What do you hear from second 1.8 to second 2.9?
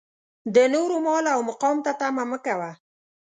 ته طمعه مه کوه.